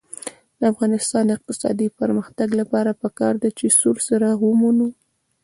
[0.59, 4.87] د افغانستان د اقتصادي پرمختګ لپاره پکار ده چې سور څراغ ومنو.